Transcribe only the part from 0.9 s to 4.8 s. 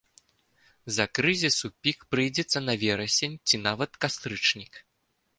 З-за крызісу пік прыйдзецца на верасень ці нават кастрычнік.